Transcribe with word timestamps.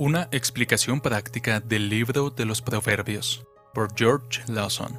Una 0.00 0.30
explicación 0.32 1.02
práctica 1.02 1.60
del 1.60 1.90
libro 1.90 2.30
de 2.30 2.46
los 2.46 2.62
Proverbios 2.62 3.44
por 3.74 3.94
George 3.94 4.40
Lawson. 4.48 4.98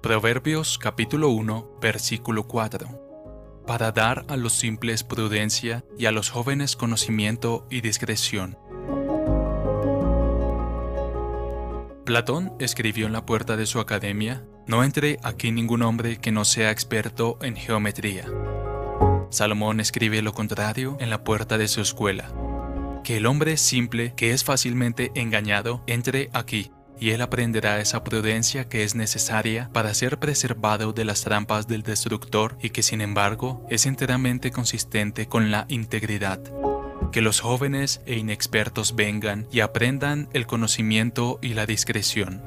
Proverbios 0.00 0.78
capítulo 0.78 1.30
1, 1.30 1.78
versículo 1.80 2.46
4. 2.46 3.64
Para 3.66 3.90
dar 3.90 4.24
a 4.28 4.36
los 4.36 4.52
simples 4.52 5.02
prudencia 5.02 5.84
y 5.98 6.06
a 6.06 6.12
los 6.12 6.30
jóvenes 6.30 6.76
conocimiento 6.76 7.66
y 7.70 7.80
discreción. 7.80 8.56
Platón 12.06 12.52
escribió 12.60 13.06
en 13.06 13.12
la 13.12 13.26
puerta 13.26 13.56
de 13.56 13.66
su 13.66 13.80
academia, 13.80 14.44
no 14.68 14.84
entre 14.84 15.18
aquí 15.24 15.50
ningún 15.50 15.82
hombre 15.82 16.18
que 16.18 16.30
no 16.30 16.44
sea 16.44 16.70
experto 16.70 17.36
en 17.42 17.56
geometría. 17.56 18.26
Salomón 19.28 19.80
escribe 19.80 20.22
lo 20.22 20.32
contrario 20.32 20.96
en 21.00 21.10
la 21.10 21.24
puerta 21.24 21.58
de 21.58 21.66
su 21.66 21.80
escuela, 21.80 22.32
que 23.02 23.16
el 23.16 23.26
hombre 23.26 23.56
simple 23.56 24.14
que 24.14 24.30
es 24.30 24.44
fácilmente 24.44 25.10
engañado 25.16 25.82
entre 25.88 26.30
aquí 26.32 26.70
y 27.00 27.10
él 27.10 27.22
aprenderá 27.22 27.80
esa 27.80 28.04
prudencia 28.04 28.68
que 28.68 28.84
es 28.84 28.94
necesaria 28.94 29.68
para 29.72 29.92
ser 29.92 30.20
preservado 30.20 30.92
de 30.92 31.04
las 31.04 31.22
trampas 31.22 31.66
del 31.66 31.82
destructor 31.82 32.56
y 32.62 32.70
que 32.70 32.84
sin 32.84 33.00
embargo 33.00 33.66
es 33.68 33.84
enteramente 33.84 34.52
consistente 34.52 35.26
con 35.26 35.50
la 35.50 35.66
integridad 35.68 36.40
que 37.12 37.20
los 37.20 37.40
jóvenes 37.40 38.00
e 38.06 38.16
inexpertos 38.16 38.94
vengan 38.96 39.46
y 39.50 39.60
aprendan 39.60 40.28
el 40.32 40.46
conocimiento 40.46 41.38
y 41.42 41.54
la 41.54 41.66
discreción. 41.66 42.42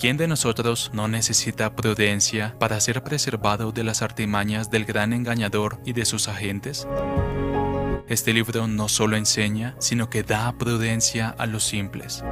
¿Quién 0.00 0.16
de 0.16 0.26
nosotros 0.26 0.90
no 0.92 1.06
necesita 1.06 1.76
prudencia 1.76 2.56
para 2.58 2.80
ser 2.80 3.04
preservado 3.04 3.70
de 3.70 3.84
las 3.84 4.02
artimañas 4.02 4.70
del 4.70 4.84
gran 4.84 5.12
engañador 5.12 5.78
y 5.84 5.92
de 5.92 6.04
sus 6.04 6.26
agentes? 6.26 6.88
Este 8.08 8.32
libro 8.32 8.66
no 8.66 8.88
solo 8.88 9.16
enseña, 9.16 9.76
sino 9.78 10.10
que 10.10 10.24
da 10.24 10.52
prudencia 10.58 11.28
a 11.38 11.46
los 11.46 11.64
simples. 11.64 12.24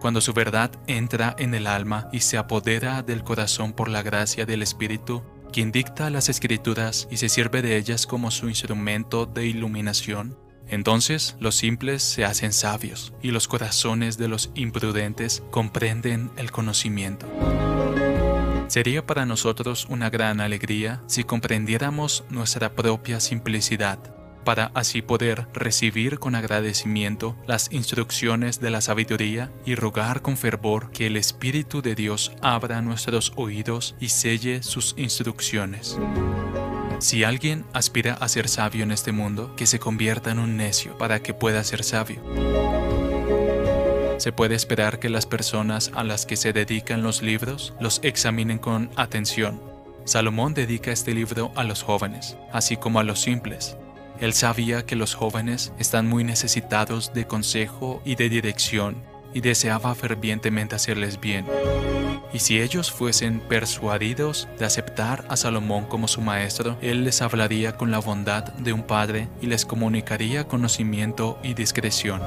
Cuando 0.00 0.20
su 0.20 0.32
verdad 0.32 0.70
entra 0.86 1.34
en 1.38 1.54
el 1.54 1.66
alma 1.66 2.08
y 2.12 2.20
se 2.20 2.38
apodera 2.38 3.02
del 3.02 3.24
corazón 3.24 3.72
por 3.72 3.88
la 3.88 4.02
gracia 4.02 4.46
del 4.46 4.62
Espíritu, 4.62 5.22
quien 5.52 5.70
dicta 5.70 6.10
las 6.10 6.28
escrituras 6.28 7.06
y 7.10 7.18
se 7.18 7.28
sirve 7.28 7.62
de 7.62 7.76
ellas 7.76 8.06
como 8.06 8.30
su 8.30 8.48
instrumento 8.48 9.26
de 9.26 9.46
iluminación, 9.46 10.36
entonces 10.66 11.36
los 11.38 11.54
simples 11.54 12.02
se 12.02 12.24
hacen 12.24 12.52
sabios 12.52 13.12
y 13.22 13.30
los 13.30 13.46
corazones 13.46 14.16
de 14.16 14.28
los 14.28 14.50
imprudentes 14.54 15.42
comprenden 15.50 16.30
el 16.36 16.50
conocimiento. 16.50 17.26
Sería 18.68 19.06
para 19.06 19.26
nosotros 19.26 19.86
una 19.90 20.08
gran 20.08 20.40
alegría 20.40 21.02
si 21.06 21.24
comprendiéramos 21.24 22.24
nuestra 22.30 22.72
propia 22.72 23.20
simplicidad 23.20 23.98
para 24.44 24.70
así 24.74 25.02
poder 25.02 25.46
recibir 25.54 26.18
con 26.18 26.34
agradecimiento 26.34 27.36
las 27.46 27.72
instrucciones 27.72 28.60
de 28.60 28.70
la 28.70 28.80
sabiduría 28.80 29.50
y 29.64 29.74
rogar 29.74 30.22
con 30.22 30.36
fervor 30.36 30.90
que 30.90 31.06
el 31.06 31.16
Espíritu 31.16 31.82
de 31.82 31.94
Dios 31.94 32.32
abra 32.40 32.82
nuestros 32.82 33.32
oídos 33.36 33.94
y 34.00 34.08
selle 34.08 34.62
sus 34.62 34.94
instrucciones. 34.96 35.98
Si 36.98 37.24
alguien 37.24 37.64
aspira 37.72 38.14
a 38.14 38.28
ser 38.28 38.48
sabio 38.48 38.84
en 38.84 38.92
este 38.92 39.10
mundo, 39.10 39.56
que 39.56 39.66
se 39.66 39.80
convierta 39.80 40.30
en 40.30 40.38
un 40.38 40.56
necio 40.56 40.96
para 40.98 41.20
que 41.20 41.34
pueda 41.34 41.64
ser 41.64 41.82
sabio. 41.82 42.22
Se 44.18 44.30
puede 44.30 44.54
esperar 44.54 45.00
que 45.00 45.08
las 45.08 45.26
personas 45.26 45.90
a 45.94 46.04
las 46.04 46.26
que 46.26 46.36
se 46.36 46.52
dedican 46.52 47.02
los 47.02 47.20
libros 47.20 47.74
los 47.80 47.98
examinen 48.04 48.58
con 48.58 48.88
atención. 48.94 49.60
Salomón 50.04 50.54
dedica 50.54 50.92
este 50.92 51.12
libro 51.12 51.50
a 51.56 51.64
los 51.64 51.82
jóvenes, 51.82 52.36
así 52.52 52.76
como 52.76 53.00
a 53.00 53.02
los 53.02 53.20
simples, 53.20 53.76
él 54.22 54.34
sabía 54.34 54.86
que 54.86 54.94
los 54.94 55.16
jóvenes 55.16 55.72
están 55.80 56.08
muy 56.08 56.22
necesitados 56.22 57.12
de 57.12 57.26
consejo 57.26 58.00
y 58.04 58.14
de 58.14 58.28
dirección 58.28 59.02
y 59.34 59.40
deseaba 59.40 59.96
fervientemente 59.96 60.76
hacerles 60.76 61.18
bien. 61.18 61.44
Y 62.32 62.38
si 62.38 62.60
ellos 62.60 62.92
fuesen 62.92 63.40
persuadidos 63.40 64.48
de 64.60 64.64
aceptar 64.64 65.24
a 65.28 65.36
Salomón 65.36 65.86
como 65.86 66.06
su 66.06 66.20
maestro, 66.20 66.78
él 66.80 67.02
les 67.02 67.20
hablaría 67.20 67.76
con 67.76 67.90
la 67.90 67.98
bondad 67.98 68.44
de 68.44 68.72
un 68.72 68.84
padre 68.84 69.28
y 69.40 69.46
les 69.46 69.66
comunicaría 69.66 70.46
conocimiento 70.46 71.40
y 71.42 71.54
discreción. 71.54 72.22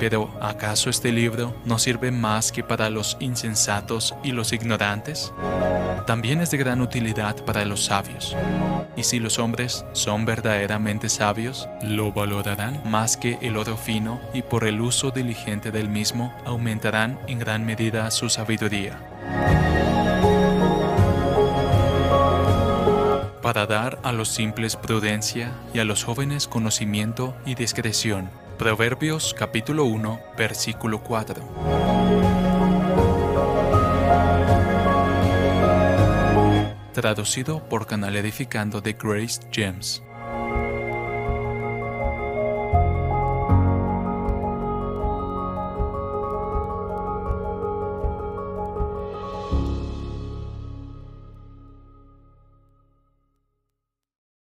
Pero 0.00 0.30
¿acaso 0.40 0.90
este 0.90 1.12
libro 1.12 1.54
no 1.64 1.78
sirve 1.78 2.10
más 2.10 2.52
que 2.52 2.62
para 2.62 2.90
los 2.90 3.16
insensatos 3.20 4.14
y 4.22 4.32
los 4.32 4.52
ignorantes? 4.52 5.32
También 6.06 6.40
es 6.40 6.50
de 6.50 6.58
gran 6.58 6.80
utilidad 6.80 7.36
para 7.44 7.64
los 7.64 7.86
sabios. 7.86 8.36
Y 8.96 9.04
si 9.04 9.18
los 9.18 9.38
hombres 9.38 9.84
son 9.92 10.24
verdaderamente 10.24 11.08
sabios, 11.08 11.68
lo 11.82 12.12
valorarán 12.12 12.80
más 12.84 13.16
que 13.16 13.38
el 13.40 13.56
oro 13.56 13.76
fino 13.76 14.20
y 14.32 14.42
por 14.42 14.64
el 14.64 14.80
uso 14.80 15.10
diligente 15.10 15.70
del 15.70 15.88
mismo 15.88 16.34
aumentarán 16.44 17.18
en 17.26 17.38
gran 17.38 17.64
medida 17.64 18.10
su 18.10 18.28
sabiduría. 18.28 18.98
Para 23.42 23.66
dar 23.66 23.98
a 24.02 24.12
los 24.12 24.28
simples 24.28 24.76
prudencia 24.76 25.52
y 25.72 25.78
a 25.78 25.84
los 25.84 26.04
jóvenes 26.04 26.48
conocimiento 26.48 27.34
y 27.44 27.54
discreción 27.54 28.30
Proverbios 28.58 29.34
capítulo 29.34 29.84
1, 29.84 30.20
versículo 30.38 31.02
4. 31.02 31.42
Traducido 36.92 37.68
por 37.68 37.88
Canal 37.88 38.14
Edificando 38.14 38.80
de 38.80 38.92
Grace 38.92 39.40
James. 39.52 40.04